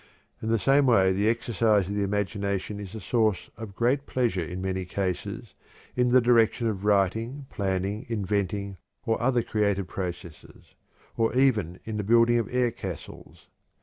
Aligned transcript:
In 0.41 0.49
the 0.49 0.57
same 0.57 0.87
way 0.87 1.11
the 1.11 1.29
exercise 1.29 1.87
of 1.87 1.93
the 1.93 2.01
imagination 2.01 2.79
is 2.79 2.95
a 2.95 2.99
source 2.99 3.51
of 3.55 3.75
great 3.75 4.07
pleasure 4.07 4.43
in 4.43 4.59
many 4.59 4.83
cases 4.83 5.53
in 5.95 6.07
the 6.07 6.19
direction 6.19 6.65
of 6.67 6.83
writing, 6.85 7.45
planning, 7.51 8.07
inventing, 8.09 8.77
or 9.05 9.21
other 9.21 9.43
creative 9.43 9.85
processes, 9.87 10.73
or 11.17 11.35
even 11.35 11.79
in 11.85 11.97
the 11.97 12.03
building 12.03 12.39
of 12.39 12.51
air 12.51 12.71
castles. 12.71 13.47